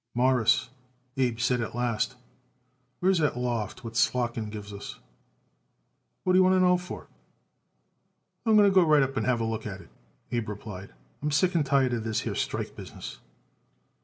[0.15, 0.71] "Mawruss,"
[1.15, 2.15] Abe said at last,
[3.01, 4.97] "where is that loft what Slotkin gives us?"
[6.23, 7.05] "What do you want to know for?"
[8.43, 9.89] "I'm going right up to have a look at it,"
[10.31, 10.91] Abe replied.
[11.21, 13.19] "I'm sick and tired of this here strike business."